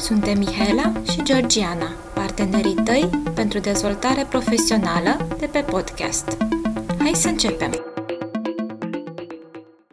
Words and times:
Suntem 0.00 0.38
Mihaela 0.38 1.02
și 1.10 1.22
Georgiana, 1.22 1.90
partenerii 2.14 2.74
tăi 2.84 3.10
pentru 3.34 3.58
dezvoltare 3.58 4.24
profesională 4.24 5.36
de 5.38 5.46
pe 5.46 5.62
podcast. 5.62 6.36
Hai 6.98 7.14
să 7.14 7.28
începem! 7.28 7.72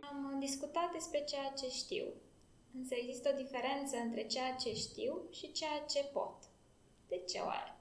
Am 0.09 0.37
discutat 0.39 0.91
despre 0.93 1.23
ceea 1.27 1.53
ce 1.59 1.67
știu, 1.69 2.05
însă 2.79 2.93
există 3.01 3.29
o 3.33 3.37
diferență 3.43 3.95
între 4.05 4.23
ceea 4.23 4.55
ce 4.61 4.73
știu 4.73 5.13
și 5.31 5.51
ceea 5.51 5.79
ce 5.89 6.09
pot. 6.13 6.37
De 7.07 7.21
ce 7.29 7.39
oare? 7.39 7.75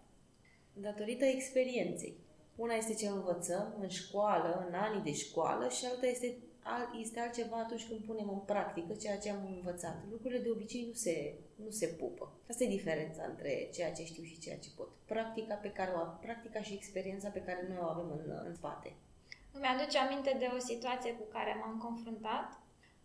Datorită 0.73 1.25
experienței. 1.25 2.17
Una 2.57 2.75
este 2.75 2.95
ce 2.95 3.07
învățăm 3.09 3.75
în 3.81 3.89
școală, 3.89 4.67
în 4.69 4.75
anii 4.75 5.03
de 5.11 5.13
școală 5.13 5.69
și 5.69 5.85
alta 5.85 6.07
este 6.07 6.37
este 7.01 7.21
altceva 7.21 7.57
atunci 7.57 7.87
când 7.89 8.01
punem 8.01 8.29
în 8.29 8.39
practică 8.39 8.95
ceea 8.95 9.19
ce 9.19 9.31
am 9.31 9.53
învățat. 9.57 9.97
Lucrurile 10.11 10.41
de 10.41 10.51
obicei 10.51 10.87
nu 10.87 10.93
se, 10.93 11.35
nu 11.65 11.71
se 11.71 11.87
pupă. 11.87 12.33
Asta 12.49 12.65
e 12.65 12.79
diferența 12.79 13.23
între 13.29 13.69
ceea 13.73 13.93
ce 13.93 14.05
știu 14.05 14.23
și 14.23 14.39
ceea 14.39 14.59
ce 14.59 14.69
pot. 14.77 14.89
Practica 15.05 15.55
pe 15.55 15.71
care 15.71 15.91
o 15.95 16.01
practica 16.21 16.61
și 16.63 16.75
experiența 16.75 17.29
pe 17.29 17.43
care 17.43 17.67
noi 17.69 17.79
o 17.81 17.85
avem 17.85 18.11
în, 18.11 18.25
în 18.47 18.55
spate. 18.55 18.95
Îmi 19.53 19.67
aduce 19.67 19.99
aminte 19.99 20.37
de 20.39 20.49
o 20.57 20.59
situație 20.59 21.13
cu 21.13 21.27
care 21.33 21.53
m-am 21.61 21.79
confruntat. 21.79 22.49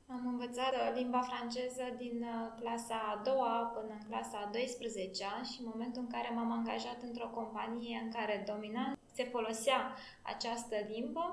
Am 0.08 0.28
învățat 0.28 0.74
uh, 0.74 0.92
limba 0.96 1.22
franceză 1.22 1.86
din 1.98 2.18
uh, 2.24 2.52
clasa 2.60 2.98
a 3.12 3.22
doua 3.28 3.72
până 3.76 3.94
în 4.00 4.08
clasa 4.10 4.38
a 4.38 4.50
12 4.52 5.26
și 5.50 5.58
în 5.62 5.68
momentul 5.72 6.02
în 6.02 6.12
care 6.16 6.30
m-am 6.36 6.52
angajat 6.52 7.00
într-o 7.02 7.30
companie 7.40 7.98
în 8.04 8.12
care 8.12 8.44
dominant 8.48 8.98
se 9.14 9.24
folosea 9.24 9.96
această 10.22 10.76
limbă, 10.94 11.26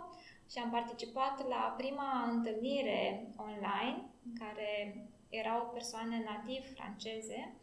și 0.51 0.59
am 0.59 0.71
participat 0.71 1.49
la 1.49 1.75
prima 1.77 2.29
întâlnire 2.33 3.27
online 3.37 4.11
în 4.27 4.33
care 4.39 4.71
erau 5.29 5.71
persoane 5.73 6.25
nativ 6.25 6.75
franceze. 6.75 7.57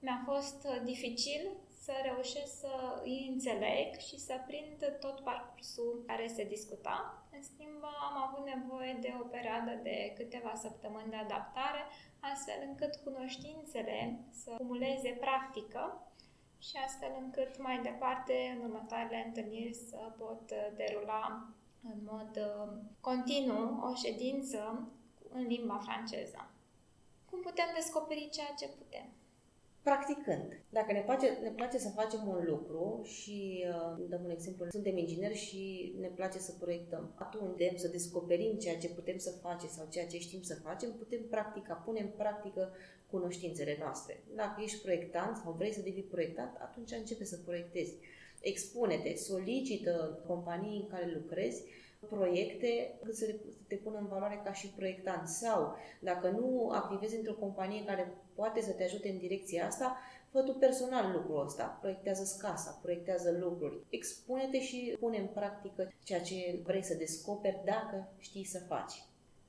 Mi-a 0.00 0.22
fost 0.24 0.66
dificil 0.84 1.42
să 1.86 1.92
reușesc 2.02 2.58
să 2.58 3.00
îi 3.02 3.28
înțeleg 3.32 3.96
și 4.08 4.18
să 4.18 4.34
prind 4.46 4.98
tot 5.00 5.20
parcursul 5.20 6.02
care 6.06 6.26
se 6.26 6.44
discuta. 6.44 7.26
În 7.32 7.42
schimb, 7.42 7.82
am 8.08 8.16
avut 8.26 8.44
nevoie 8.46 8.98
de 9.00 9.14
o 9.20 9.24
perioadă 9.24 9.80
de 9.82 10.12
câteva 10.16 10.54
săptămâni 10.54 11.10
de 11.10 11.16
adaptare, 11.16 11.82
astfel 12.20 12.60
încât 12.68 12.94
cunoștințele 13.04 14.18
să 14.30 14.50
acumuleze 14.52 15.10
practică 15.20 16.10
și 16.58 16.76
astfel 16.86 17.12
încât 17.18 17.58
mai 17.58 17.80
departe, 17.82 18.56
în 18.56 18.60
următoarele 18.64 19.24
întâlniri, 19.26 19.74
să 19.74 20.12
pot 20.18 20.52
derula 20.76 21.48
în 21.94 22.00
mod 22.12 22.30
uh, 22.36 22.72
continuu 23.00 23.66
o 23.90 23.94
ședință 23.94 24.88
în 25.28 25.46
limba 25.46 25.78
franceză. 25.78 26.50
Cum 27.30 27.40
putem 27.40 27.68
descoperi 27.74 28.28
ceea 28.32 28.54
ce 28.58 28.68
putem? 28.78 29.06
Practicând. 29.82 30.60
Dacă 30.70 30.92
ne 30.92 31.00
place, 31.00 31.38
ne 31.42 31.50
place 31.50 31.78
să 31.78 31.88
facem 31.88 32.28
un 32.28 32.44
lucru 32.44 33.02
și, 33.04 33.64
uh, 33.68 34.06
dăm 34.08 34.20
un 34.24 34.30
exemplu, 34.30 34.66
suntem 34.70 34.96
ingineri 34.96 35.34
și 35.34 35.94
ne 36.00 36.08
place 36.08 36.38
să 36.38 36.52
proiectăm, 36.60 37.12
atunci 37.14 37.50
putem 37.50 37.76
să 37.76 37.88
descoperim 37.88 38.58
ceea 38.58 38.78
ce 38.78 38.88
putem 38.88 39.18
să 39.18 39.30
facem 39.30 39.68
sau 39.68 39.86
ceea 39.90 40.06
ce 40.06 40.18
știm 40.18 40.42
să 40.42 40.54
facem, 40.54 40.92
putem 40.92 41.22
practica, 41.30 41.74
punem 41.74 42.04
în 42.04 42.16
practică 42.16 42.72
cunoștințele 43.10 43.76
noastre. 43.78 44.22
Dacă 44.34 44.62
ești 44.62 44.82
proiectant 44.82 45.36
sau 45.36 45.52
vrei 45.52 45.72
să 45.72 45.80
devii 45.80 46.02
proiectant, 46.02 46.56
atunci 46.60 46.90
începe 46.90 47.24
să 47.24 47.36
proiectezi 47.44 47.94
expune-te, 48.48 49.14
solicită 49.14 50.22
companii 50.26 50.80
în 50.80 50.88
care 50.88 51.12
lucrezi 51.14 51.62
proiecte 52.08 52.98
cât 53.04 53.14
să 53.14 53.34
te 53.68 53.74
pună 53.74 53.98
în 53.98 54.06
valoare 54.06 54.40
ca 54.44 54.52
și 54.52 54.68
proiectant. 54.76 55.28
Sau 55.28 55.76
dacă 56.00 56.28
nu 56.28 56.70
activezi 56.72 57.16
într-o 57.16 57.34
companie 57.34 57.84
care 57.84 58.14
poate 58.34 58.60
să 58.60 58.72
te 58.72 58.84
ajute 58.84 59.08
în 59.08 59.18
direcția 59.18 59.66
asta, 59.66 59.96
fă 60.30 60.42
tu 60.42 60.52
personal 60.52 61.12
lucrul 61.12 61.44
ăsta, 61.44 61.78
proiectează 61.80 62.46
casa, 62.46 62.78
proiectează 62.82 63.38
lucruri, 63.40 63.80
expune-te 63.88 64.60
și 64.60 64.96
pune 65.00 65.18
în 65.18 65.26
practică 65.26 65.92
ceea 66.04 66.20
ce 66.20 66.60
vrei 66.64 66.82
să 66.82 66.94
descoperi 66.94 67.62
dacă 67.64 68.12
știi 68.18 68.44
să 68.44 68.58
faci. 68.68 68.94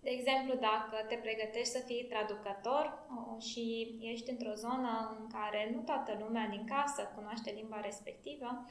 De 0.02 0.10
exemplu, 0.10 0.54
dacă 0.54 0.96
te 1.08 1.16
pregătești 1.16 1.76
să 1.76 1.82
fii 1.86 2.10
traducător 2.14 2.86
și 3.50 3.64
ești 4.02 4.30
într-o 4.30 4.54
zonă 4.54 5.18
în 5.20 5.28
care 5.38 5.72
nu 5.74 5.82
toată 5.82 6.18
lumea 6.24 6.48
din 6.48 6.66
casă 6.66 7.02
cunoaște 7.16 7.52
limba 7.52 7.80
respectivă, 7.82 8.66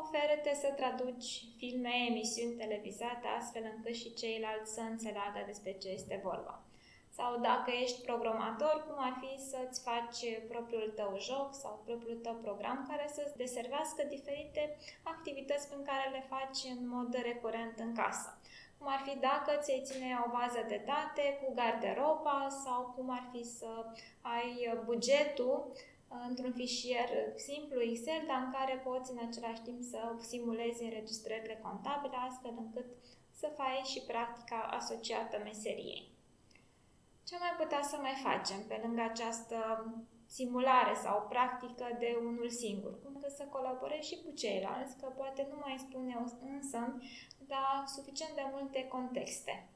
oferă-te 0.00 0.52
să 0.54 0.68
traduci 0.80 1.30
filme, 1.56 1.94
emisiuni 2.10 2.60
televizate, 2.62 3.26
astfel 3.38 3.64
încât 3.74 3.94
și 3.94 4.14
ceilalți 4.14 4.74
să 4.74 4.80
înțeleagă 4.80 5.40
despre 5.46 5.72
ce 5.72 5.88
este 5.88 6.20
vorba. 6.22 6.62
Sau 7.18 7.30
dacă 7.40 7.70
ești 7.82 8.04
programator, 8.08 8.74
cum 8.86 8.98
ar 9.08 9.14
fi 9.22 9.32
să-ți 9.50 9.82
faci 9.88 10.22
propriul 10.48 10.92
tău 10.96 11.12
joc 11.28 11.48
sau 11.62 11.82
propriul 11.84 12.18
tău 12.22 12.34
program 12.34 12.86
care 12.90 13.06
să-ți 13.16 13.36
deservească 13.36 14.02
diferite 14.08 14.76
activități 15.02 15.68
pe 15.68 15.76
care 15.88 16.10
le 16.10 16.22
faci 16.34 16.60
în 16.74 16.88
mod 16.88 17.10
recurent 17.30 17.78
în 17.78 17.94
casă. 17.94 18.38
Cum 18.78 18.86
ar 18.90 19.02
fi 19.06 19.14
dacă 19.18 19.50
ți-ai 19.62 19.82
ține 19.84 20.10
o 20.26 20.30
bază 20.38 20.64
de 20.68 20.82
date 20.86 21.24
cu 21.40 21.54
garderoba 21.54 22.46
sau 22.64 22.80
cum 22.94 23.10
ar 23.10 23.28
fi 23.32 23.44
să 23.44 23.70
ai 24.20 24.80
bugetul 24.84 25.72
într-un 26.28 26.52
fișier 26.52 27.08
simplu 27.36 27.80
Excel, 27.80 28.22
dar 28.26 28.42
în 28.44 28.52
care 28.52 28.74
poți 28.88 29.12
în 29.12 29.18
același 29.28 29.62
timp 29.62 29.82
să 29.82 30.00
simulezi 30.20 30.84
înregistrările 30.84 31.60
contabile, 31.62 32.16
astfel 32.28 32.54
încât 32.58 32.86
să 33.40 33.56
faci 33.56 33.86
și 33.86 34.00
practica 34.06 34.60
asociată 34.78 35.40
meseriei. 35.42 36.10
Ce 37.28 37.36
mai 37.38 37.54
putea 37.58 37.82
să 37.82 37.96
mai 37.96 38.16
facem 38.22 38.60
pe 38.68 38.80
lângă 38.82 39.02
această 39.02 39.58
simulare 40.26 40.94
sau 40.94 41.26
practică 41.28 41.96
de 41.98 42.16
unul 42.20 42.50
singur? 42.50 43.02
Cum 43.02 43.12
să 43.36 43.44
colaborezi 43.44 44.08
și 44.08 44.22
cu 44.24 44.30
ceilalți, 44.34 44.96
că 44.96 45.06
poate 45.06 45.46
nu 45.50 45.56
mai 45.60 45.76
spune 45.78 46.14
însă, 46.54 46.98
dar 47.38 47.84
suficient 47.86 48.34
de 48.34 48.44
multe 48.52 48.88
contexte. 48.88 49.71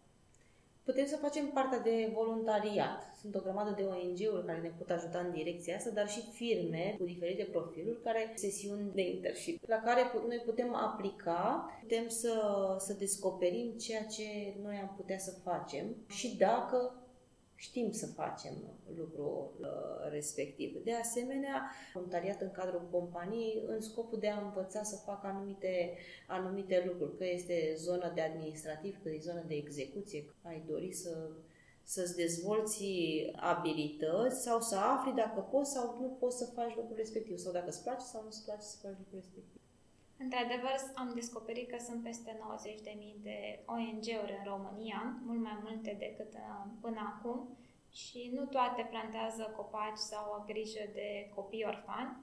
Putem 0.86 1.06
să 1.06 1.16
facem 1.16 1.46
partea 1.46 1.78
de 1.78 2.10
voluntariat. 2.14 3.16
Sunt 3.20 3.34
o 3.34 3.40
grămadă 3.40 3.74
de 3.76 3.82
ONG-uri 3.82 4.46
care 4.46 4.60
ne 4.60 4.72
pot 4.78 4.90
ajuta 4.90 5.18
în 5.18 5.32
direcția 5.32 5.76
asta, 5.76 5.90
dar 5.90 6.08
și 6.08 6.20
firme 6.32 6.94
cu 6.98 7.04
diferite 7.04 7.42
profiluri, 7.42 8.02
care 8.02 8.32
sesiuni 8.34 8.90
de 8.94 9.08
internship, 9.08 9.68
la 9.68 9.76
care 9.76 10.02
noi 10.26 10.42
putem 10.44 10.74
aplica, 10.74 11.70
putem 11.80 12.08
să, 12.08 12.34
să 12.78 12.92
descoperim 12.92 13.72
ceea 13.72 14.04
ce 14.04 14.54
noi 14.62 14.76
am 14.76 14.92
putea 14.96 15.18
să 15.18 15.40
facem 15.42 15.96
și 16.08 16.36
dacă 16.36 17.05
știm 17.56 17.90
să 17.90 18.06
facem 18.06 18.52
lucrul 18.96 19.56
uh, 19.60 20.10
respectiv. 20.10 20.84
De 20.84 20.92
asemenea, 20.92 21.70
voluntariat 21.94 22.40
în 22.40 22.50
cadrul 22.50 22.88
companiei 22.90 23.64
în 23.66 23.80
scopul 23.80 24.18
de 24.18 24.28
a 24.28 24.40
învăța 24.40 24.82
să 24.82 24.96
facă 25.04 25.26
anumite, 25.26 25.96
anumite 26.26 26.84
lucruri, 26.86 27.16
că 27.16 27.24
este 27.24 27.74
zona 27.76 28.10
de 28.10 28.20
administrativ, 28.20 29.02
că 29.02 29.08
e 29.08 29.18
zona 29.20 29.42
de 29.42 29.54
execuție, 29.54 30.24
că 30.24 30.48
ai 30.48 30.64
dori 30.66 30.92
să 30.92 31.30
să-ți 31.88 32.16
dezvolți 32.16 32.84
abilități 33.36 34.42
sau 34.42 34.60
să 34.60 34.76
afli 34.76 35.12
dacă 35.12 35.40
poți 35.40 35.72
sau 35.72 35.98
nu 36.00 36.08
poți 36.08 36.38
să 36.38 36.44
faci 36.44 36.76
lucrul 36.76 36.96
respectiv 36.96 37.36
sau 37.36 37.52
dacă 37.52 37.68
îți 37.68 37.82
place 37.82 38.04
sau 38.04 38.20
nu 38.20 38.28
îți 38.28 38.44
place 38.44 38.60
să 38.60 38.76
faci 38.82 38.94
lucrul 38.98 39.18
respectiv. 39.18 39.60
Într-adevăr, 40.18 40.76
am 40.94 41.12
descoperit 41.14 41.68
că 41.70 41.76
sunt 41.78 42.02
peste 42.02 42.38
90.000 43.16 43.22
de 43.22 43.62
ONG-uri 43.66 44.36
în 44.38 44.44
România, 44.52 45.20
mult 45.26 45.40
mai 45.42 45.58
multe 45.62 45.96
decât 45.98 46.32
uh, 46.34 46.64
până 46.80 47.00
acum, 47.14 47.56
și 47.92 48.30
nu 48.34 48.44
toate 48.44 48.86
plantează 48.90 49.52
copaci 49.56 50.06
sau 50.12 50.24
au 50.32 50.44
grijă 50.46 50.84
de 50.92 51.30
copii 51.34 51.64
orfani, 51.64 52.16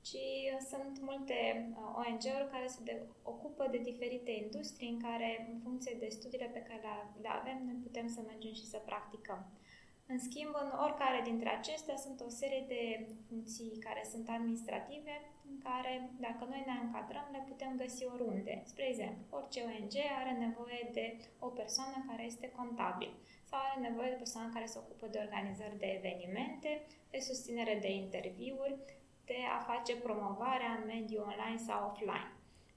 ci 0.00 0.24
uh, 0.52 0.58
sunt 0.70 1.00
multe 1.00 1.38
uh, 1.70 2.02
ONG-uri 2.02 2.50
care 2.50 2.66
se 2.66 2.80
de, 2.82 3.02
ocupă 3.22 3.68
de 3.70 3.78
diferite 3.78 4.30
industrii 4.30 4.90
în 4.90 5.00
care, 5.00 5.48
în 5.52 5.58
funcție 5.60 5.96
de 5.98 6.08
studiile 6.08 6.50
pe 6.52 6.62
care 6.68 6.90
le 7.22 7.28
avem, 7.28 7.58
noi 7.64 7.78
putem 7.82 8.08
să 8.08 8.20
mergem 8.26 8.52
și 8.52 8.66
să 8.66 8.78
practicăm. 8.84 9.46
În 10.12 10.18
schimb, 10.18 10.54
în 10.64 10.70
oricare 10.86 11.20
dintre 11.24 11.48
acestea 11.48 11.96
sunt 11.96 12.20
o 12.20 12.28
serie 12.28 12.64
de 12.74 12.82
funcții 13.28 13.78
care 13.86 14.02
sunt 14.12 14.28
administrative, 14.28 15.14
în 15.50 15.56
care, 15.68 15.92
dacă 16.26 16.42
noi 16.48 16.62
ne 16.66 16.76
încadrăm, 16.84 17.26
le 17.32 17.44
putem 17.48 17.72
găsi 17.76 18.04
oriunde. 18.14 18.62
Spre 18.64 18.84
exemplu, 18.88 19.22
orice 19.38 19.60
ONG 19.68 19.94
are 20.20 20.32
nevoie 20.46 20.82
de 20.92 21.06
o 21.38 21.48
persoană 21.60 22.04
care 22.08 22.22
este 22.24 22.48
contabil 22.58 23.12
sau 23.50 23.58
are 23.62 23.80
nevoie 23.88 24.08
de 24.08 24.18
o 24.18 24.24
persoană 24.24 24.48
care 24.52 24.66
se 24.66 24.78
ocupă 24.82 25.06
de 25.06 25.22
organizări 25.26 25.78
de 25.82 25.88
evenimente, 25.98 26.70
de 27.10 27.18
susținere 27.28 27.78
de 27.84 27.90
interviuri, 27.90 28.76
de 29.24 29.38
a 29.56 29.58
face 29.70 29.96
promovarea 29.96 30.70
în 30.78 30.84
mediul 30.86 31.28
online 31.32 31.60
sau 31.68 31.78
offline. 31.88 32.32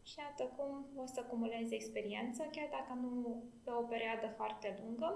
Și 0.10 0.16
iată 0.18 0.44
cum 0.56 0.72
o 1.04 1.06
să 1.06 1.20
acumulezi 1.20 1.74
experiență, 1.74 2.42
chiar 2.52 2.70
dacă 2.78 2.94
nu 3.04 3.44
pe 3.64 3.72
o 3.72 3.84
perioadă 3.94 4.28
foarte 4.40 4.68
lungă, 4.82 5.10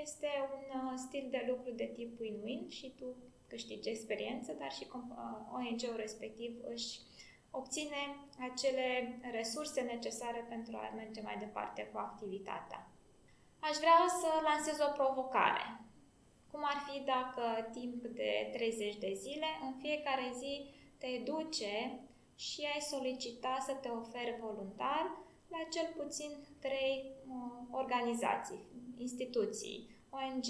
este 0.00 0.28
un 0.54 0.80
uh, 0.80 0.92
stil 0.96 1.26
de 1.30 1.44
lucru 1.48 1.70
de 1.70 1.84
tip 1.84 2.20
win-win 2.22 2.68
și 2.68 2.94
tu 2.98 3.16
câștigi 3.46 3.88
experiență, 3.88 4.52
dar 4.58 4.72
și 4.72 4.86
uh, 4.94 5.00
ONG-ul 5.52 5.96
respectiv 5.96 6.56
își 6.74 7.00
obține 7.50 8.00
acele 8.50 9.18
resurse 9.32 9.80
necesare 9.80 10.46
pentru 10.48 10.76
a 10.76 10.92
merge 10.94 11.20
mai 11.20 11.36
departe 11.38 11.82
cu 11.92 11.98
activitatea. 11.98 12.90
Aș 13.58 13.76
vrea 13.76 14.00
să 14.20 14.28
lansez 14.42 14.78
o 14.80 14.92
provocare. 14.92 15.80
Cum 16.50 16.60
ar 16.64 16.78
fi 16.86 17.00
dacă 17.00 17.70
timp 17.72 18.02
de 18.06 18.50
30 18.52 18.96
de 18.96 19.12
zile, 19.14 19.46
în 19.62 19.74
fiecare 19.78 20.32
zi 20.38 20.70
te 20.98 21.22
duce 21.24 22.00
și 22.36 22.60
ai 22.74 22.80
solicita 22.80 23.58
să 23.66 23.72
te 23.72 23.88
oferi 23.88 24.36
voluntar 24.40 25.04
la 25.48 25.58
cel 25.70 25.88
puțin 25.96 26.30
trei 26.60 27.14
uh, 27.28 27.66
organizații, 27.70 28.66
instituții, 29.06 29.78
ONG 30.20 30.48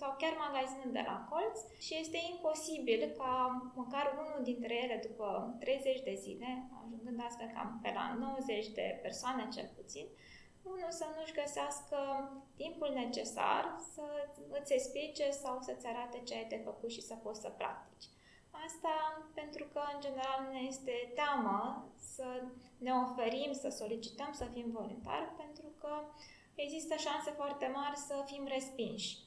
sau 0.00 0.10
chiar 0.20 0.34
magazine 0.46 0.86
de 0.98 1.02
la 1.10 1.16
colț 1.30 1.58
și 1.84 1.92
este 2.02 2.18
imposibil 2.32 3.00
ca 3.18 3.32
măcar 3.74 4.06
unul 4.22 4.40
dintre 4.50 4.74
ele 4.84 4.96
după 5.06 5.56
30 5.60 6.00
de 6.08 6.14
zile, 6.24 6.50
ajungând 6.82 7.20
astfel 7.26 7.50
cam 7.54 7.78
pe 7.82 7.90
la 7.94 8.16
90 8.18 8.68
de 8.68 8.98
persoane 9.02 9.48
cel 9.54 9.68
puțin, 9.76 10.06
unul 10.62 10.90
să 11.00 11.06
nu-și 11.16 11.38
găsească 11.42 11.98
timpul 12.56 12.90
necesar 12.94 13.62
să 13.94 14.06
îți 14.58 14.72
explice 14.72 15.30
sau 15.30 15.58
să-ți 15.60 15.86
arate 15.86 16.18
ce 16.24 16.34
ai 16.34 16.46
de 16.48 16.60
făcut 16.64 16.90
și 16.90 17.02
să 17.02 17.14
poți 17.14 17.40
să 17.40 17.48
practici. 17.48 18.06
Asta 18.66 18.94
pentru 19.34 19.64
că, 19.72 19.82
în 19.94 20.00
general, 20.00 20.40
ne 20.52 20.58
este 20.58 21.12
teamă 21.14 21.88
să 21.96 22.42
ne 22.78 22.92
oferim, 22.92 23.52
să 23.52 23.68
solicităm 23.68 24.32
să 24.32 24.44
fim 24.44 24.70
voluntari, 24.70 25.28
pentru 25.36 25.68
că 25.80 25.92
există 26.64 26.94
șanse 26.96 27.30
foarte 27.30 27.66
mari 27.74 27.96
să 27.96 28.22
fim 28.26 28.44
respinși. 28.46 29.18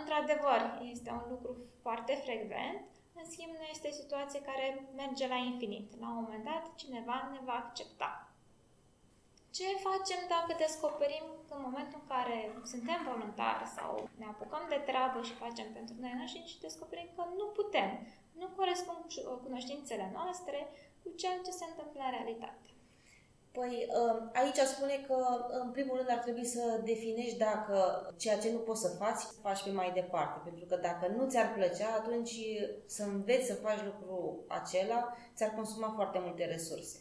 Într-adevăr, 0.00 0.60
este 0.94 1.10
un 1.10 1.26
lucru 1.30 1.56
foarte 1.82 2.14
frecvent, 2.24 2.84
în 3.14 3.24
schimb, 3.30 3.52
nu 3.54 3.66
este 3.70 3.88
o 3.88 3.98
situație 4.02 4.40
care 4.40 4.66
merge 4.96 5.26
la 5.26 5.34
infinit. 5.34 6.00
La 6.00 6.08
un 6.08 6.22
moment 6.22 6.44
dat, 6.44 6.74
cineva 6.74 7.28
ne 7.32 7.40
va 7.44 7.52
accepta. 7.52 8.32
Ce 9.56 9.66
facem 9.88 10.20
dacă 10.34 10.52
descoperim 10.64 11.26
că 11.48 11.54
în 11.54 11.66
momentul 11.68 11.98
în 12.00 12.06
care 12.14 12.38
suntem 12.72 13.00
voluntari 13.10 13.66
sau 13.76 14.08
ne 14.20 14.26
apucăm 14.26 14.64
de 14.68 14.80
treabă 14.88 15.22
și 15.22 15.40
facem 15.44 15.72
pentru 15.72 15.94
noi 15.98 16.12
înșiși 16.12 16.52
și 16.52 16.64
descoperim 16.66 17.08
că 17.16 17.22
nu 17.38 17.46
putem, 17.58 17.90
nu 18.40 18.46
corespund 18.56 19.04
cunoștințele 19.44 20.10
noastre 20.12 20.58
cu 21.02 21.08
ceea 21.20 21.38
ce 21.44 21.50
se 21.50 21.64
întâmplă 21.64 22.02
în 22.04 22.10
realitate? 22.10 22.71
Păi 23.52 23.86
um, 23.88 24.30
aici 24.32 24.56
spune 24.56 25.04
că, 25.06 25.16
în 25.62 25.70
primul 25.70 25.96
rând, 25.96 26.10
ar 26.10 26.18
trebui 26.18 26.44
să 26.44 26.80
definești 26.84 27.38
dacă 27.38 28.06
ceea 28.16 28.38
ce 28.38 28.52
nu 28.52 28.58
poți 28.58 28.80
să 28.80 28.88
faci, 28.88 29.22
faci 29.42 29.62
pe 29.62 29.70
mai 29.70 29.90
departe. 29.94 30.40
Pentru 30.44 30.64
că 30.64 30.76
dacă 30.76 31.12
nu 31.16 31.28
ți-ar 31.28 31.52
plăcea, 31.52 31.88
atunci 31.98 32.34
să 32.86 33.02
înveți 33.02 33.46
să 33.46 33.54
faci 33.54 33.84
lucrul 33.84 34.44
acela, 34.48 35.16
ți-ar 35.34 35.50
consuma 35.50 35.92
foarte 35.94 36.18
multe 36.22 36.44
resurse. 36.44 36.96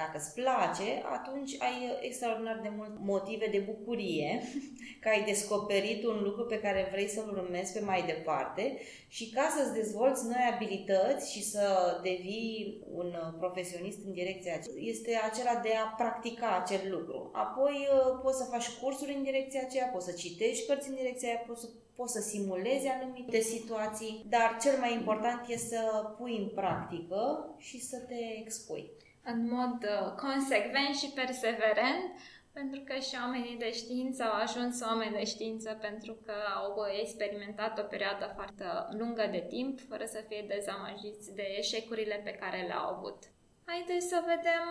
Dacă 0.00 0.16
îți 0.18 0.34
place, 0.40 0.88
atunci 1.16 1.52
ai 1.58 1.76
extraordinar 2.00 2.58
de 2.62 2.72
mult 2.76 2.94
motive 3.12 3.46
de 3.50 3.58
bucurie 3.70 4.42
că 5.02 5.08
ai 5.08 5.24
descoperit 5.24 6.04
un 6.04 6.22
lucru 6.22 6.44
pe 6.44 6.60
care 6.60 6.88
vrei 6.92 7.08
să-l 7.08 7.28
urmezi 7.42 7.72
pe 7.72 7.84
mai 7.84 8.02
departe 8.06 8.78
și 9.08 9.30
ca 9.30 9.46
să-ți 9.56 9.74
dezvolți 9.80 10.26
noi 10.26 10.52
abilități 10.54 11.32
și 11.32 11.42
să 11.42 11.64
devii 12.02 12.82
un 12.92 13.10
profesionist 13.38 13.98
în 14.06 14.12
direcția 14.12 14.54
aceea, 14.54 14.76
este 14.78 15.20
acela 15.30 15.60
de 15.62 15.72
a 15.84 15.94
practica 16.00 16.48
acel 16.62 16.82
lucru. 16.90 17.30
Apoi 17.32 17.74
uh, 17.74 18.18
poți 18.22 18.38
să 18.38 18.50
faci 18.50 18.68
cursuri 18.80 19.14
în 19.14 19.22
direcția 19.22 19.60
aceea, 19.64 19.86
poți 19.86 20.06
să 20.06 20.12
citești 20.12 20.66
cărți 20.66 20.88
în 20.88 20.94
direcția 20.94 21.28
aceea, 21.28 21.44
poți 21.46 21.60
să 21.60 21.68
poți 21.94 22.12
să 22.12 22.20
simulezi 22.20 22.86
anumite 22.86 23.40
situații, 23.40 24.24
dar 24.28 24.56
cel 24.60 24.78
mai 24.78 24.92
important 24.92 25.48
este 25.48 25.68
să 25.68 25.82
pui 26.18 26.36
în 26.36 26.48
practică 26.54 27.54
și 27.58 27.80
să 27.80 27.96
te 28.08 28.20
expui 28.40 28.90
în 29.32 29.38
mod 29.56 29.78
uh, 29.82 30.12
consecvent 30.26 30.94
și 31.00 31.12
perseverent, 31.20 32.08
pentru 32.52 32.80
că 32.88 32.94
și 33.06 33.14
oamenii 33.22 33.62
de 33.64 33.72
știință 33.72 34.22
au 34.22 34.36
ajuns 34.46 34.74
oameni 34.80 35.18
de 35.18 35.24
știință 35.24 35.70
pentru 35.86 36.12
că 36.24 36.34
au 36.56 36.68
uh, 36.76 37.00
experimentat 37.02 37.78
o 37.78 37.90
perioadă 37.92 38.32
foarte 38.34 38.64
lungă 39.00 39.28
de 39.30 39.42
timp, 39.48 39.74
fără 39.90 40.04
să 40.04 40.20
fie 40.28 40.44
dezamăgiți 40.54 41.34
de 41.34 41.46
eșecurile 41.58 42.20
pe 42.24 42.34
care 42.40 42.66
le-au 42.68 42.86
avut. 42.94 43.18
Haideți 43.64 44.08
să 44.08 44.18
vedem 44.32 44.64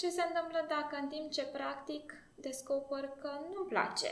ce 0.00 0.08
se 0.08 0.22
întâmplă 0.28 0.60
dacă 0.68 0.94
în 1.02 1.08
timp 1.08 1.30
ce 1.30 1.44
practic 1.58 2.04
descoper 2.46 3.04
că 3.22 3.30
nu-mi 3.52 3.68
place. 3.68 4.10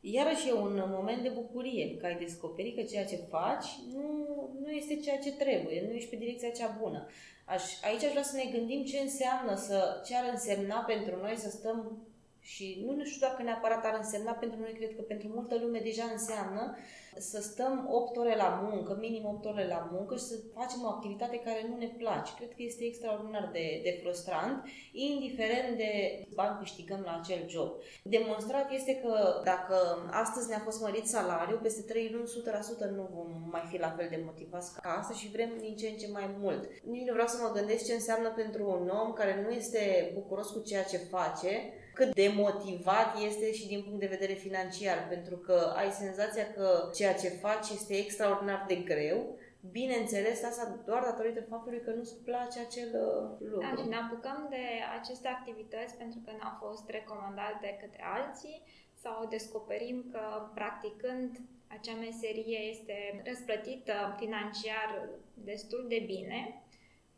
Iarăși 0.00 0.48
e 0.48 0.52
un 0.52 0.84
moment 0.96 1.22
de 1.22 1.28
bucurie 1.28 1.96
că 1.96 2.06
ai 2.06 2.18
descoperit 2.18 2.76
că 2.76 2.82
ceea 2.82 3.04
ce 3.04 3.16
faci 3.16 3.68
nu, 3.94 4.06
nu 4.60 4.70
este 4.70 4.96
ceea 4.96 5.18
ce 5.18 5.32
trebuie, 5.32 5.84
nu 5.86 5.92
ești 5.92 6.10
pe 6.10 6.16
direcția 6.16 6.50
cea 6.50 6.76
bună. 6.80 7.08
Aș, 7.54 7.64
aici 7.84 8.04
aș 8.04 8.10
vrea 8.10 8.22
să 8.22 8.36
ne 8.36 8.50
gândim 8.56 8.84
ce 8.84 8.98
înseamnă, 8.98 9.54
să, 9.56 10.02
ce 10.06 10.16
ar 10.16 10.26
însemna 10.32 10.78
pentru 10.92 11.16
noi 11.16 11.36
să 11.36 11.50
stăm 11.50 12.06
și 12.40 12.82
nu, 12.84 12.92
nu 12.92 13.04
știu 13.04 13.26
dacă 13.26 13.42
neapărat 13.42 13.84
ar 13.84 13.94
însemna 13.98 14.32
pentru 14.32 14.60
noi, 14.60 14.72
cred 14.72 14.94
că 14.96 15.02
pentru 15.02 15.28
multă 15.28 15.54
lume 15.58 15.78
deja 15.78 16.04
înseamnă 16.12 16.76
să 17.18 17.40
stăm 17.40 17.88
8 17.90 18.16
ore 18.16 18.36
la 18.36 18.68
muncă, 18.70 18.96
minim 19.00 19.24
8 19.24 19.44
ore 19.44 19.66
la 19.66 19.88
muncă 19.92 20.16
și 20.16 20.22
să 20.22 20.36
facem 20.54 20.80
o 20.84 20.88
activitate 20.88 21.36
care 21.44 21.66
nu 21.68 21.76
ne 21.76 21.90
place. 21.98 22.32
Cred 22.36 22.48
că 22.48 22.62
este 22.62 22.84
extraordinar 22.84 23.48
de, 23.52 23.80
de 23.82 23.98
frustrant, 24.02 24.64
indiferent 24.92 25.76
de 25.76 25.92
bani 26.34 26.58
câștigăm 26.58 27.00
la 27.04 27.20
acel 27.22 27.48
job. 27.48 27.70
Demonstrat 28.02 28.72
este 28.72 28.94
că 28.94 29.40
dacă 29.44 29.76
astăzi 30.10 30.48
ne-a 30.48 30.58
fost 30.58 30.80
mărit 30.80 31.06
salariul, 31.06 31.58
peste 31.58 31.82
3 31.82 32.10
luni 32.12 32.28
100% 32.88 32.90
nu 32.90 33.08
vom 33.14 33.48
mai 33.50 33.64
fi 33.70 33.78
la 33.78 33.90
fel 33.90 34.06
de 34.10 34.22
motivați 34.24 34.80
ca 34.80 34.96
asta 34.98 35.14
și 35.14 35.30
vrem 35.30 35.50
din 35.60 35.76
ce 35.76 35.88
în 35.88 35.96
ce 35.96 36.08
mai 36.12 36.36
mult. 36.38 36.68
Nici 36.82 37.06
nu 37.06 37.12
vreau 37.12 37.28
să 37.28 37.38
mă 37.42 37.52
gândesc 37.54 37.84
ce 37.86 37.92
înseamnă 37.92 38.30
pentru 38.30 38.62
un 38.80 38.88
om 38.88 39.12
care 39.12 39.42
nu 39.42 39.50
este 39.50 40.10
bucuros 40.14 40.50
cu 40.50 40.60
ceea 40.60 40.84
ce 40.84 40.96
face, 40.96 41.72
cât 42.00 42.14
de 42.14 42.32
motivat 42.36 43.10
este 43.28 43.52
și 43.52 43.66
din 43.66 43.82
punct 43.82 44.00
de 44.00 44.14
vedere 44.16 44.32
financiar, 44.32 44.98
pentru 45.08 45.36
că 45.36 45.72
ai 45.76 45.90
senzația 45.90 46.46
că 46.56 46.90
ceea 46.94 47.14
ce 47.14 47.28
faci 47.28 47.68
este 47.78 47.94
extraordinar 47.94 48.64
de 48.68 48.74
greu, 48.74 49.38
Bineînțeles, 49.78 50.42
asta 50.44 50.80
doar 50.86 51.02
datorită 51.02 51.40
faptului 51.40 51.82
că 51.82 51.90
nu-ți 51.90 52.22
place 52.24 52.58
acel 52.60 52.90
uh, 52.94 53.48
lucru. 53.50 53.60
Da, 53.60 53.82
și 53.82 53.88
ne 53.88 53.96
apucăm 53.96 54.46
de 54.50 54.64
aceste 54.98 55.28
activități 55.28 55.96
pentru 55.96 56.18
că 56.24 56.30
ne-au 56.30 56.56
fost 56.64 56.88
recomandate 56.88 57.58
de 57.60 57.78
către 57.80 58.02
alții 58.18 58.62
sau 59.02 59.26
descoperim 59.28 60.04
că 60.12 60.22
practicând 60.54 61.30
acea 61.66 61.94
meserie 61.94 62.58
este 62.72 63.22
răsplătită 63.24 64.16
financiar 64.18 65.08
destul 65.34 65.84
de 65.88 66.02
bine 66.06 66.62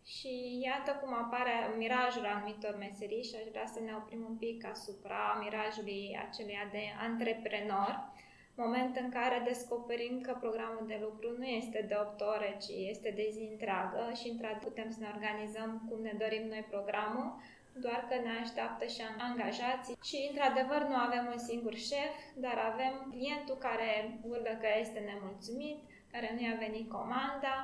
și 0.04 0.60
iată 0.62 0.90
cum 1.00 1.14
apare 1.14 1.52
mirajul 1.76 2.26
anumitor 2.26 2.76
meserii 2.78 3.24
și 3.24 3.34
aș 3.40 3.46
vrea 3.50 3.66
să 3.66 3.80
ne 3.80 3.92
oprim 4.00 4.24
un 4.28 4.36
pic 4.36 4.66
asupra 4.66 5.38
mirajului 5.42 6.18
acelea 6.26 6.68
de 6.72 6.84
antreprenor, 7.00 8.10
moment 8.54 8.96
în 8.96 9.10
care 9.10 9.42
descoperim 9.44 10.20
că 10.20 10.36
programul 10.40 10.84
de 10.86 10.98
lucru 11.02 11.28
nu 11.38 11.44
este 11.44 11.84
de 11.88 11.96
8 12.00 12.20
ore, 12.20 12.56
ci 12.60 12.72
este 12.92 13.10
de 13.10 13.28
zi 13.32 13.48
întreagă 13.50 14.12
și 14.20 14.28
într 14.28 14.46
putem 14.60 14.90
să 14.90 14.98
ne 15.00 15.10
organizăm 15.14 15.70
cum 15.88 16.00
ne 16.02 16.14
dorim 16.18 16.46
noi 16.46 16.64
programul, 16.70 17.28
doar 17.74 18.06
că 18.08 18.14
ne 18.14 18.32
așteaptă 18.42 18.84
și 18.86 19.02
angajații. 19.28 19.96
Și 20.08 20.18
într-adevăr 20.30 20.80
nu 20.90 20.96
avem 21.06 21.24
un 21.32 21.38
singur 21.38 21.74
șef, 21.74 22.14
dar 22.44 22.58
avem 22.72 22.94
clientul 23.10 23.56
care 23.66 24.18
urlă 24.28 24.52
că 24.60 24.68
este 24.80 24.98
nemulțumit, 24.98 25.78
care 26.12 26.28
nu 26.34 26.40
i-a 26.46 26.56
venit 26.58 26.90
comanda, 26.90 27.56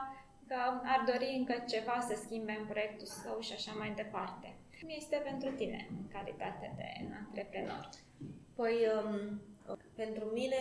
că 0.49 0.59
ar 0.95 1.02
dori 1.12 1.35
încă 1.38 1.55
ceva 1.69 1.97
să 2.09 2.14
schimbe 2.25 2.52
în 2.61 2.67
proiectul 2.67 3.07
său 3.07 3.40
și 3.40 3.52
așa 3.52 3.73
mai 3.78 3.93
departe. 4.02 4.49
Cum 4.81 4.88
este 5.00 5.17
pentru 5.25 5.50
tine 5.50 5.88
în 5.90 6.09
calitate 6.09 6.73
de 6.76 6.88
antreprenor? 7.25 7.88
Păi, 8.55 8.76
um, 8.97 9.40
pentru 9.95 10.25
mine, 10.25 10.57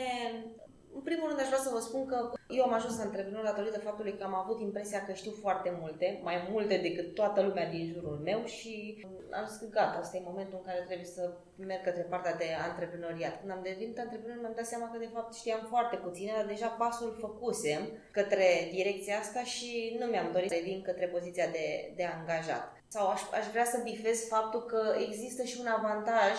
în 0.93 1.01
primul 1.01 1.27
rând 1.27 1.39
aș 1.39 1.47
vrea 1.47 1.65
să 1.67 1.69
vă 1.73 1.79
spun 1.79 2.05
că 2.05 2.31
eu 2.49 2.63
am 2.63 2.73
ajuns 2.73 2.99
antreprenor 2.99 3.43
datorită 3.43 3.79
faptului 3.79 4.17
că 4.17 4.23
am 4.23 4.35
avut 4.35 4.59
impresia 4.61 5.05
că 5.05 5.13
știu 5.13 5.31
foarte 5.31 5.77
multe, 5.81 6.19
mai 6.23 6.47
multe 6.51 6.77
decât 6.77 7.13
toată 7.13 7.41
lumea 7.41 7.69
din 7.69 7.85
jurul 7.93 8.17
meu 8.23 8.45
și 8.45 9.05
am 9.31 9.45
zis 9.47 9.57
că 9.57 9.65
gata, 9.69 9.97
asta 9.97 10.17
e 10.17 10.31
momentul 10.31 10.57
în 10.57 10.65
care 10.69 10.83
trebuie 10.85 11.05
să 11.17 11.33
merg 11.55 11.83
către 11.83 12.01
partea 12.01 12.35
de 12.35 12.47
antreprenoriat. 12.69 13.39
Când 13.39 13.51
am 13.51 13.61
devenit 13.63 13.99
antreprenor 13.99 14.39
mi-am 14.39 14.53
dat 14.55 14.65
seama 14.65 14.89
că 14.91 14.97
de 14.97 15.09
fapt 15.13 15.33
știam 15.33 15.65
foarte 15.69 15.95
puține, 15.95 16.31
dar 16.35 16.45
deja 16.45 16.67
pasul 16.67 17.17
făcusem 17.19 17.81
către 18.11 18.47
direcția 18.71 19.17
asta 19.17 19.43
și 19.43 19.97
nu 19.99 20.05
mi-am 20.05 20.31
dorit 20.31 20.49
să 20.49 20.55
revin 20.55 20.81
către 20.81 21.07
poziția 21.07 21.47
de, 21.47 21.93
de 21.95 22.05
angajat. 22.05 22.77
Sau 22.87 23.07
aș, 23.07 23.21
aș 23.39 23.45
vrea 23.51 23.65
să 23.65 23.81
bifez 23.83 24.27
faptul 24.27 24.61
că 24.65 24.81
există 25.07 25.43
și 25.43 25.57
un 25.59 25.67
avantaj 25.67 26.35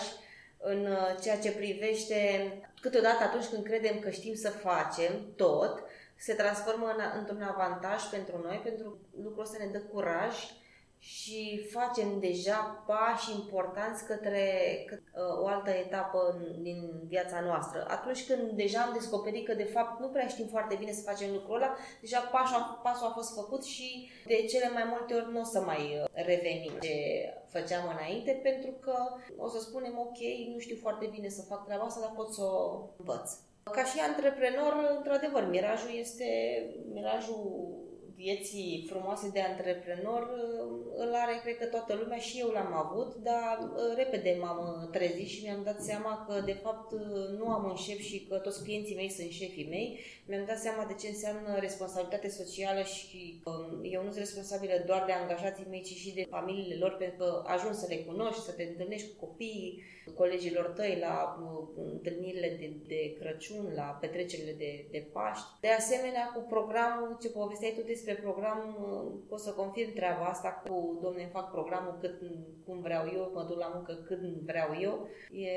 în 0.61 0.87
ceea 1.21 1.39
ce 1.39 1.51
privește 1.51 2.17
câteodată 2.81 3.23
atunci 3.23 3.45
când 3.45 3.63
credem 3.63 3.99
că 3.99 4.09
știm 4.09 4.35
să 4.35 4.49
facem 4.49 5.33
tot, 5.35 5.83
se 6.17 6.33
transformă 6.33 6.85
în, 6.97 7.03
într-un 7.19 7.41
avantaj 7.41 8.03
pentru 8.11 8.41
noi, 8.43 8.61
pentru 8.63 8.89
că 8.89 8.97
lucrul 9.23 9.43
ăsta 9.43 9.57
ne 9.59 9.71
dă 9.71 9.79
curaj 9.79 10.35
și 10.99 11.67
facem 11.71 12.19
deja 12.19 12.83
pași 12.87 13.31
importanți 13.31 14.05
către, 14.05 14.47
către 14.87 15.03
uh, 15.15 15.43
o 15.43 15.47
altă 15.47 15.69
etapă 15.69 16.37
din 16.61 16.79
viața 17.07 17.39
noastră. 17.39 17.85
Atunci 17.87 18.25
când 18.27 18.51
deja 18.51 18.81
am 18.81 18.93
descoperit 18.93 19.45
că 19.45 19.53
de 19.53 19.63
fapt 19.63 19.99
nu 19.99 20.07
prea 20.07 20.27
știm 20.27 20.47
foarte 20.47 20.75
bine 20.75 20.91
să 20.91 21.09
facem 21.09 21.31
lucrul 21.33 21.55
ăla, 21.55 21.75
deja 22.01 22.19
pasul, 22.19 22.79
pasul 22.83 23.07
a 23.07 23.11
fost 23.11 23.33
făcut 23.33 23.63
și 23.63 24.09
de 24.25 24.35
cele 24.35 24.69
mai 24.69 24.83
multe 24.89 25.13
ori 25.13 25.31
nu 25.31 25.39
o 25.39 25.43
să 25.43 25.59
mai 25.61 25.99
uh, 26.01 26.09
revenim 26.13 26.71
ce 26.81 26.95
făceam 27.47 27.83
înainte, 27.93 28.39
pentru 28.43 28.71
că 28.71 28.95
o 29.37 29.47
să 29.47 29.59
spunem 29.59 29.97
ok, 29.99 30.19
nu 30.53 30.59
știu 30.59 30.77
foarte 30.81 31.09
bine 31.11 31.29
să 31.29 31.41
fac 31.41 31.65
treaba 31.65 31.83
asta, 31.83 31.99
dar 31.99 32.11
pot 32.15 32.33
să 32.33 32.41
o 32.43 32.87
învăț. 32.97 33.31
Ca 33.63 33.83
și 33.83 33.99
antreprenor, 33.99 34.95
într-adevăr, 34.97 35.49
mirajul 35.49 35.89
este 35.93 36.25
mirajul 36.93 37.87
vieții 38.23 38.85
frumoase 38.89 39.29
de 39.33 39.41
antreprenor 39.41 40.21
îl 41.03 41.11
are, 41.13 41.39
cred 41.43 41.57
că 41.57 41.65
toată 41.65 41.93
lumea 42.01 42.17
și 42.17 42.39
eu 42.39 42.49
l-am 42.49 42.73
avut, 42.73 43.15
dar 43.15 43.57
uh, 43.61 43.95
repede 43.95 44.37
m-am 44.41 44.59
uh, 44.67 44.89
trezit 44.95 45.27
și 45.27 45.43
mi-am 45.43 45.63
dat 45.63 45.81
seama 45.81 46.25
că 46.27 46.41
de 46.41 46.57
fapt 46.63 46.91
uh, 46.91 46.99
nu 47.37 47.45
am 47.47 47.63
un 47.69 47.75
șef 47.75 47.99
și 47.99 48.25
că 48.29 48.35
toți 48.35 48.63
clienții 48.63 48.95
mei 48.95 49.09
sunt 49.09 49.29
șefii 49.29 49.67
mei. 49.69 49.99
Mi-am 50.27 50.45
dat 50.45 50.57
seama 50.57 50.85
de 50.85 50.93
ce 51.01 51.07
înseamnă 51.07 51.57
responsabilitate 51.59 52.29
socială 52.29 52.81
și 52.81 53.41
că 53.43 53.49
um, 53.49 53.81
eu 53.83 54.01
nu 54.03 54.11
sunt 54.11 54.25
responsabilă 54.25 54.83
doar 54.85 55.03
de 55.05 55.11
angajații 55.11 55.65
mei, 55.69 55.81
ci 55.81 55.95
și 56.03 56.13
de 56.13 56.25
familiile 56.29 56.75
lor, 56.75 56.95
pentru 56.97 57.17
că 57.17 57.43
ajungi 57.45 57.77
să 57.77 57.85
le 57.89 57.95
cunoști, 57.95 58.41
să 58.41 58.51
te 58.51 58.63
întâlnești 58.63 59.09
cu 59.09 59.25
copiii, 59.25 59.83
colegilor 60.15 60.65
tăi 60.65 60.97
la 60.99 61.37
întâlnirile 61.91 62.55
de, 62.59 62.67
de 62.87 63.15
Crăciun, 63.19 63.71
la 63.75 63.97
petrecerile 64.01 64.51
de, 64.51 64.87
de 64.91 65.07
Paști. 65.13 65.47
De 65.61 65.67
asemenea, 65.67 66.31
cu 66.35 66.41
programul, 66.49 67.17
ce 67.21 67.29
povesteai 67.29 67.75
tu 67.77 67.81
despre 67.85 68.08
program, 68.13 68.77
pot 69.29 69.39
să 69.39 69.51
confirm 69.51 69.93
treaba 69.93 70.25
asta 70.25 70.49
cu, 70.49 70.99
domne, 71.01 71.29
fac 71.31 71.51
programul 71.51 71.97
cât, 71.99 72.21
cum 72.65 72.81
vreau 72.81 73.11
eu, 73.13 73.31
mă 73.33 73.43
duc 73.43 73.59
la 73.59 73.71
muncă 73.73 73.93
când 73.93 74.35
vreau 74.45 74.77
eu. 74.79 75.07
E 75.31 75.49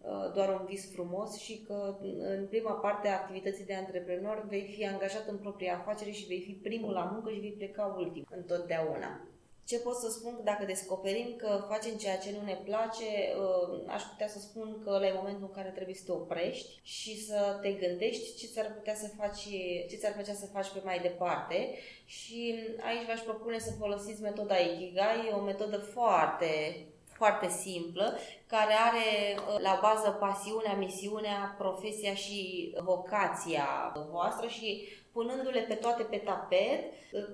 uh, 0.00 0.32
doar 0.34 0.48
un 0.60 0.66
vis 0.66 0.92
frumos 0.92 1.36
și 1.36 1.62
că 1.66 1.98
în 2.18 2.46
prima 2.46 2.72
parte 2.72 3.08
a 3.08 3.14
activității 3.14 3.64
de 3.64 3.74
antreprenor 3.74 4.46
vei 4.48 4.74
fi 4.76 4.86
angajat 4.86 5.26
în 5.28 5.36
propria 5.36 5.76
afacere 5.76 6.10
și 6.10 6.26
vei 6.26 6.40
fi 6.40 6.52
primul 6.52 6.92
la 6.92 7.10
muncă 7.12 7.30
și 7.30 7.40
vei 7.40 7.52
pleca 7.52 7.94
ultim, 7.98 8.24
întotdeauna. 8.30 9.20
Ce 9.68 9.78
pot 9.78 9.94
să 9.94 10.08
spun 10.10 10.40
dacă 10.44 10.64
descoperim 10.64 11.34
că 11.36 11.64
facem 11.68 11.96
ceea 11.96 12.18
ce 12.18 12.30
nu 12.32 12.44
ne 12.44 12.60
place, 12.64 13.10
uh, 13.38 13.82
aș 13.86 14.02
putea 14.02 14.28
să 14.28 14.38
spun 14.38 14.82
că 14.84 14.90
la 14.90 15.16
momentul 15.16 15.46
în 15.48 15.54
care 15.54 15.68
trebuie 15.68 15.94
să 15.94 16.02
te 16.04 16.12
oprești 16.12 16.80
și 16.82 17.24
să 17.26 17.58
te 17.62 17.72
gândești 17.72 18.36
ce 18.36 18.46
ți-ar 18.46 18.72
putea 18.72 18.94
să 18.94 19.08
faci, 19.16 19.48
ce 19.88 19.96
ți-ar 19.96 20.12
putea 20.12 20.34
să 20.34 20.46
faci 20.46 20.68
pe 20.68 20.80
mai 20.84 20.98
departe. 20.98 21.74
Și 22.04 22.54
aici 22.80 23.06
v-aș 23.06 23.20
propune 23.20 23.58
să 23.58 23.72
folosiți 23.78 24.22
metoda 24.22 24.56
Ikigai, 24.56 25.32
o 25.34 25.40
metodă 25.40 25.76
foarte 25.76 26.86
foarte 27.18 27.48
simplă, 27.48 28.18
care 28.46 28.74
are 28.88 29.36
uh, 29.36 29.60
la 29.60 29.78
bază 29.82 30.10
pasiunea, 30.10 30.74
misiunea, 30.74 31.54
profesia 31.58 32.14
și 32.14 32.72
vocația 32.84 33.92
voastră 34.10 34.48
și 34.48 34.88
punându-le 35.12 35.60
pe 35.60 35.74
toate 35.74 36.02
pe 36.02 36.16
tapet, 36.16 36.80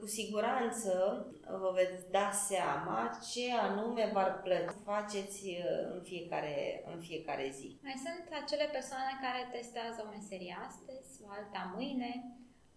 cu 0.00 0.06
siguranță 0.06 0.92
vă 1.62 1.70
veți 1.74 2.10
da 2.10 2.30
seama 2.48 2.98
ce 3.30 3.44
anume 3.66 4.10
v-ar 4.12 4.32
plăti 4.44 4.74
faceți 4.84 5.42
uh, 5.46 5.94
în 5.94 6.00
fiecare, 6.10 6.56
în 6.92 7.00
fiecare 7.08 7.46
zi. 7.58 7.68
Mai 7.86 7.98
sunt 8.06 8.24
acele 8.42 8.66
persoane 8.76 9.12
care 9.24 9.42
testează 9.56 9.98
o 10.04 10.12
meserie 10.16 10.54
astăzi, 10.68 11.10
o 11.26 11.28
alta 11.38 11.62
mâine, 11.76 12.12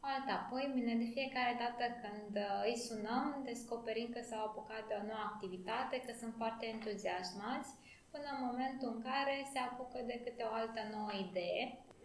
o 0.04 0.08
alta 0.16 0.36
mâine. 0.52 0.94
De 1.04 1.10
fiecare 1.18 1.54
dată 1.64 1.84
când 2.04 2.34
uh, 2.46 2.68
îi 2.70 2.78
sunăm, 2.88 3.26
descoperim 3.50 4.10
că 4.16 4.22
s-au 4.30 4.44
apucat 4.46 4.84
de 4.88 4.96
o 5.00 5.04
nouă 5.10 5.26
activitate, 5.32 5.96
că 6.06 6.12
sunt 6.22 6.34
foarte 6.42 6.66
entuziasmați, 6.76 7.70
până 8.14 8.28
în 8.34 8.42
momentul 8.50 8.90
în 8.96 9.02
care 9.10 9.36
se 9.52 9.60
apucă 9.68 10.00
de 10.12 10.18
câte 10.24 10.44
o 10.50 10.54
altă 10.62 10.82
nouă 10.96 11.14
idee 11.28 11.64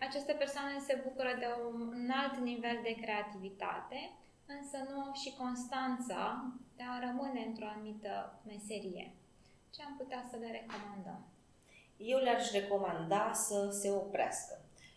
aceste 0.08 0.32
persoane 0.32 0.76
se 0.86 1.00
bucură 1.04 1.32
de 1.38 1.48
un 1.70 2.10
alt 2.22 2.36
nivel 2.50 2.78
de 2.82 2.94
creativitate, 3.02 4.00
însă 4.54 4.76
nu 4.88 4.96
au 5.00 5.12
și 5.22 5.30
constanța 5.42 6.20
de 6.76 6.82
a 6.92 7.04
rămâne 7.06 7.40
într-o 7.46 7.66
anumită 7.74 8.40
meserie. 8.46 9.14
Ce 9.74 9.82
am 9.82 9.94
putea 9.96 10.22
să 10.30 10.36
le 10.36 10.50
recomandăm? 10.58 11.20
Eu 11.96 12.18
le-aș 12.18 12.50
recomanda 12.50 13.32
să 13.34 13.70
se 13.80 13.90
oprească. 13.90 14.54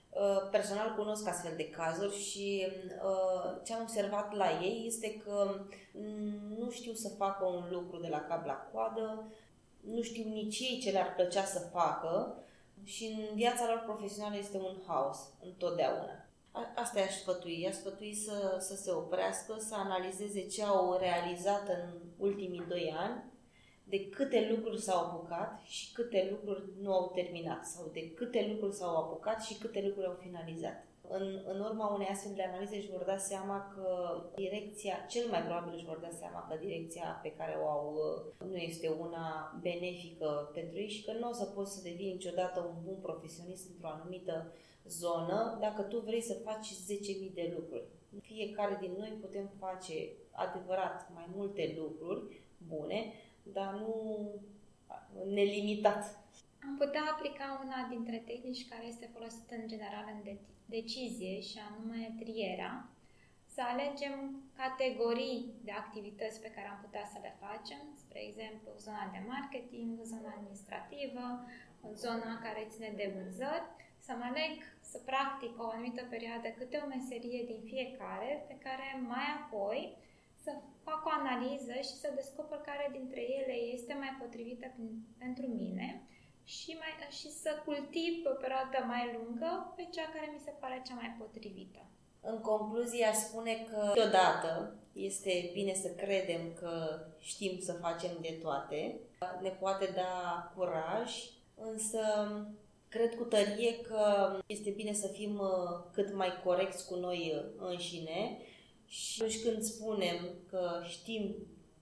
Uh, 0.09 0.49
personal 0.51 0.95
cunosc 0.95 1.27
astfel 1.27 1.53
de 1.55 1.69
cazuri 1.69 2.17
și 2.17 2.67
uh, 3.03 3.61
ce 3.63 3.73
am 3.73 3.81
observat 3.81 4.33
la 4.33 4.49
ei 4.61 4.83
este 4.87 5.17
că 5.17 5.65
mm, 5.93 6.57
nu 6.57 6.69
știu 6.69 6.93
să 6.93 7.09
facă 7.09 7.45
un 7.45 7.65
lucru 7.71 7.99
de 7.99 8.07
la 8.07 8.21
cap 8.21 8.45
la 8.45 8.53
coadă, 8.53 9.31
nu 9.79 10.01
știu 10.01 10.29
nici 10.29 10.59
ei 10.59 10.79
ce 10.83 10.91
le-ar 10.91 11.13
plăcea 11.13 11.43
să 11.43 11.59
facă 11.59 12.37
și 12.85 13.05
în 13.05 13.35
viața 13.35 13.65
lor 13.67 13.81
profesională 13.85 14.37
este 14.37 14.57
un 14.57 14.81
haos, 14.87 15.17
întotdeauna. 15.43 16.25
Asta 16.75 16.99
i-aș 16.99 17.13
sfătui. 17.13 17.61
I-aș 17.61 17.73
sfătui 17.73 18.13
să, 18.13 18.57
să 18.59 18.75
se 18.75 18.91
oprească, 18.91 19.55
să 19.59 19.75
analizeze 19.75 20.47
ce 20.47 20.63
au 20.63 20.97
realizat 20.99 21.67
în 21.67 21.99
ultimii 22.17 22.65
doi 22.67 22.93
ani, 22.97 23.23
de 23.83 24.09
câte 24.09 24.47
lucruri 24.51 24.81
s-au 24.81 25.05
apucat 25.05 25.61
și 25.63 25.93
câte 25.93 26.27
lucruri 26.31 26.63
nu 26.81 26.93
au 26.93 27.11
terminat, 27.15 27.65
sau 27.65 27.89
de 27.93 28.11
câte 28.11 28.47
lucruri 28.51 28.75
s-au 28.75 28.95
apucat 28.97 29.43
și 29.43 29.57
câte 29.57 29.81
lucruri 29.85 30.07
au 30.07 30.17
finalizat. 30.21 30.85
În, 31.09 31.41
în 31.45 31.59
urma 31.59 31.93
unei 31.93 32.07
astfel 32.07 32.33
de 32.35 32.43
analize 32.43 32.75
își 32.75 32.91
vor 32.91 33.03
da 33.03 33.17
seama 33.17 33.73
că 33.75 33.87
direcția, 34.35 34.95
cel 35.09 35.29
mai 35.29 35.41
probabil 35.41 35.73
își 35.73 35.85
vor 35.85 35.97
da 35.97 36.09
seama 36.09 36.47
că 36.49 36.55
direcția 36.55 37.19
pe 37.21 37.31
care 37.31 37.57
o 37.63 37.67
au 37.69 37.93
uh, 38.39 38.47
nu 38.49 38.55
este 38.55 38.87
una 38.89 39.57
benefică 39.61 40.49
pentru 40.53 40.77
ei 40.77 40.89
și 40.89 41.03
că 41.03 41.11
nu 41.11 41.29
o 41.29 41.33
să 41.33 41.45
poți 41.45 41.75
să 41.75 41.81
devii 41.83 42.13
niciodată 42.13 42.59
un 42.59 42.83
bun 42.83 42.97
profesionist 43.01 43.69
într-o 43.69 43.87
anumită 43.87 44.53
zonă 44.87 45.57
dacă 45.59 45.81
tu 45.81 45.99
vrei 45.99 46.21
să 46.21 46.33
faci 46.33 46.67
10.000 47.27 47.33
de 47.33 47.53
lucruri. 47.55 47.87
Fiecare 48.21 48.77
din 48.81 48.93
noi 48.97 49.17
putem 49.21 49.51
face 49.59 49.93
adevărat 50.31 51.09
mai 51.13 51.27
multe 51.35 51.75
lucruri 51.77 52.41
bune, 52.67 53.13
dar 53.43 53.73
nu 53.73 54.29
nelimitat. 55.25 56.03
Am 56.63 56.75
putea 56.77 57.01
aplica 57.13 57.61
una 57.65 57.87
dintre 57.89 58.23
tehnici 58.25 58.67
care 58.69 58.85
este 58.87 59.09
folosită 59.13 59.55
în 59.55 59.67
general 59.67 60.05
în 60.15 60.21
decizie 60.65 61.39
și 61.41 61.57
anume 61.69 62.15
trierea, 62.19 62.89
să 63.53 63.61
alegem 63.63 64.15
categorii 64.61 65.53
de 65.63 65.71
activități 65.71 66.41
pe 66.41 66.53
care 66.55 66.67
am 66.67 66.79
putea 66.85 67.05
să 67.13 67.17
le 67.21 67.33
facem, 67.45 67.81
spre 68.01 68.19
exemplu 68.27 68.69
zona 68.85 69.05
de 69.15 69.21
marketing, 69.33 69.91
zona 70.11 70.29
administrativă, 70.37 71.25
zona 72.03 72.31
care 72.45 72.71
ține 72.73 72.91
de 72.95 73.07
vânzări, 73.15 73.67
să 74.05 74.11
mă 74.19 74.25
aleg 74.31 74.53
să 74.91 74.97
practic 75.11 75.53
o 75.61 75.65
anumită 75.69 76.01
perioadă 76.09 76.47
câte 76.47 76.77
o 76.83 76.87
meserie 76.95 77.41
din 77.51 77.61
fiecare, 77.71 78.31
pe 78.47 78.55
care 78.65 78.87
mai 79.13 79.27
apoi 79.39 79.79
să 80.43 80.51
fac 80.87 81.01
o 81.05 81.15
analiză 81.21 81.75
și 81.87 81.95
să 82.01 82.07
descoper 82.15 82.57
care 82.57 82.85
dintre 82.97 83.21
ele 83.39 83.55
este 83.75 83.93
mai 83.93 84.17
potrivită 84.21 84.67
pentru 85.17 85.45
mine 85.47 85.87
și, 86.45 86.77
mai, 86.79 87.07
și 87.19 87.29
să 87.41 87.49
cultiv 87.65 88.11
pe 88.23 88.29
o 88.29 88.41
perioadă 88.43 88.77
mai 88.87 89.03
lungă 89.15 89.73
pe 89.75 89.87
cea 89.91 90.07
care 90.13 90.29
mi 90.33 90.43
se 90.45 90.53
pare 90.59 90.81
cea 90.87 90.93
mai 90.93 91.15
potrivită. 91.19 91.79
În 92.21 92.39
concluzie, 92.39 93.05
aș 93.05 93.15
spune 93.15 93.67
că 93.69 93.91
deodată 93.93 94.75
este 94.93 95.49
bine 95.53 95.73
să 95.73 95.87
credem 95.87 96.53
că 96.53 96.99
știm 97.19 97.59
să 97.59 97.73
facem 97.73 98.17
de 98.21 98.39
toate. 98.41 98.99
Ne 99.41 99.49
poate 99.49 99.91
da 99.95 100.51
curaj, 100.55 101.11
însă 101.55 102.01
cred 102.87 103.15
cu 103.15 103.23
tărie 103.23 103.81
că 103.81 104.35
este 104.47 104.69
bine 104.69 104.93
să 104.93 105.07
fim 105.07 105.39
uh, 105.39 105.91
cât 105.91 106.13
mai 106.13 106.41
corecți 106.43 106.87
cu 106.87 106.95
noi 106.95 107.33
uh, 107.35 107.67
înșine 107.69 108.37
și 108.85 109.21
atunci 109.21 109.43
când 109.43 109.61
spunem 109.61 110.29
că 110.49 110.81
știm 110.87 111.35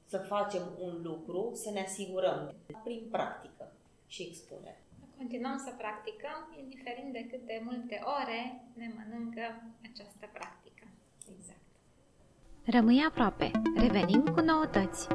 să 0.05 0.17
facem 0.17 0.77
un 0.79 1.01
lucru, 1.03 1.51
să 1.53 1.69
ne 1.69 1.81
asigurăm 1.81 2.55
prin 2.83 3.07
practică 3.11 3.71
și 4.13 4.21
expunere. 4.29 4.81
Continuăm 5.17 5.57
să 5.57 5.71
practicăm, 5.77 6.39
indiferent 6.61 7.11
de 7.13 7.25
câte 7.31 7.61
multe 7.63 7.99
ore 8.19 8.41
ne 8.73 8.87
mănâncă 8.95 9.45
această 9.89 10.29
practică. 10.33 10.85
Exact. 11.37 11.67
Rămâi 12.65 13.05
aproape. 13.07 13.51
Revenim 13.75 14.23
cu 14.23 14.39
noutăți. 14.41 15.07